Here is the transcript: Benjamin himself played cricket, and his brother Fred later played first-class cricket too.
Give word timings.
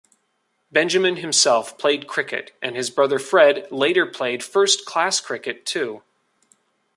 Benjamin 0.71 1.17
himself 1.17 1.77
played 1.77 2.07
cricket, 2.07 2.55
and 2.59 2.75
his 2.75 2.89
brother 2.89 3.19
Fred 3.19 3.71
later 3.71 4.07
played 4.07 4.43
first-class 4.43 5.21
cricket 5.21 5.63
too. 5.63 6.01